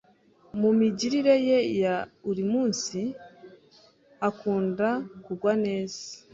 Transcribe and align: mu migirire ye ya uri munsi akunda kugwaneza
mu 0.59 0.69
migirire 0.79 1.35
ye 1.47 1.59
ya 1.81 1.95
uri 2.29 2.43
munsi 2.51 2.99
akunda 4.29 4.87
kugwaneza 5.23 6.01